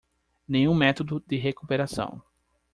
[0.47, 2.23] Nenhum método de recuperação